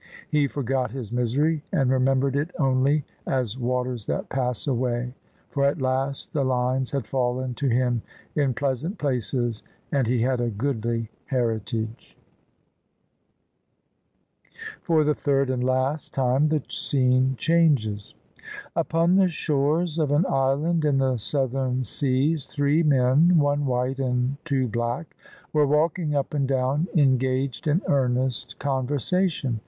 He 0.31 0.47
forgot 0.47 0.89
his 0.89 1.11
misery, 1.11 1.63
and 1.71 1.91
remembered 1.91 2.35
it 2.35 2.49
only 2.57 3.05
as 3.27 3.59
waters 3.59 4.07
that 4.07 4.29
pass 4.29 4.65
away: 4.65 5.13
for 5.51 5.63
at 5.63 5.79
last 5.79 6.33
the 6.33 6.43
lines 6.43 6.89
had 6.89 7.05
fallen 7.05 7.53
to 7.53 7.67
him 7.67 8.01
in 8.35 8.55
pleasant 8.55 8.97
places, 8.97 9.61
and 9.91 10.07
he 10.07 10.23
had 10.23 10.41
a 10.41 10.49
goodly 10.49 11.11
heritage. 11.27 12.17
[354] 14.81 14.95
OF 15.01 15.07
ISABEL 15.07 15.13
CARNABY 15.13 15.19
FOR 15.19 15.21
THE 15.21 15.23
THIRD 15.23 15.53
AND 15.53 15.63
LAST 15.63 16.13
TIME 16.15 16.47
THE 16.49 16.63
SCENE 16.67 17.35
CHANGES 17.37 18.15
Upon 18.75 19.15
the 19.17 19.27
shores 19.29 19.99
of 19.99 20.09
an 20.09 20.25
island 20.27 20.83
in 20.83 20.97
the 20.97 21.17
southern 21.17 21.83
seas 21.83 22.47
three 22.47 22.81
men— 22.81 23.37
one 23.37 23.67
white 23.67 23.99
and 23.99 24.37
two 24.45 24.67
black— 24.67 25.15
^were 25.53 25.67
walking 25.67 26.15
up 26.15 26.33
and 26.33 26.47
down 26.47 26.87
engaged 26.95 27.67
in 27.67 27.83
earnest 27.87 28.57
conversation. 28.57 29.59